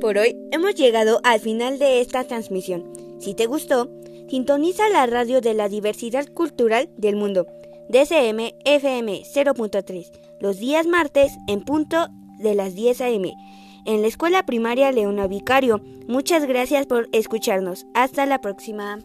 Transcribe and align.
Por 0.00 0.16
hoy 0.16 0.34
hemos 0.50 0.74
llegado 0.76 1.20
al 1.24 1.40
final 1.40 1.78
de 1.78 2.00
esta 2.00 2.24
transmisión. 2.24 2.90
Si 3.18 3.34
te 3.34 3.44
gustó, 3.44 3.90
sintoniza 4.30 4.88
la 4.88 5.04
radio 5.04 5.42
de 5.42 5.52
la 5.52 5.68
diversidad 5.68 6.26
cultural 6.32 6.88
del 6.96 7.16
mundo, 7.16 7.46
DCM 7.90 8.54
FM 8.64 9.22
0.3, 9.22 10.10
los 10.40 10.58
días 10.58 10.86
martes 10.86 11.32
en 11.48 11.60
punto 11.60 12.08
de 12.38 12.54
las 12.54 12.74
10 12.74 13.00
a.m. 13.02 13.34
En 13.84 14.00
la 14.00 14.08
escuela 14.08 14.46
primaria 14.46 14.90
Leona 14.90 15.26
Vicario. 15.26 15.82
Muchas 16.08 16.46
gracias 16.46 16.86
por 16.86 17.10
escucharnos. 17.12 17.84
Hasta 17.92 18.24
la 18.24 18.40
próxima. 18.40 19.00